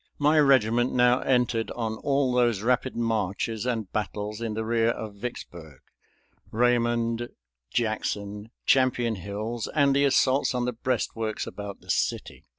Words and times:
My 0.17 0.39
regiment 0.39 0.91
now 0.91 1.19
entered 1.19 1.69
on 1.75 1.93
all 1.97 2.33
those 2.33 2.63
rapid 2.63 2.95
marches 2.95 3.67
and 3.67 3.91
battles 3.91 4.41
in 4.41 4.55
the 4.55 4.65
rear 4.65 4.89
of 4.89 5.13
Vicksburg 5.13 5.79
Raymond, 6.49 7.29
Jackson, 7.69 8.49
Champion 8.65 9.13
Hills, 9.17 9.69
and 9.75 9.95
the 9.95 10.05
assaults 10.05 10.55
on 10.55 10.65
the 10.65 10.73
breastworks 10.73 11.45
about 11.45 11.81
the 11.81 11.91
city. 11.91 12.47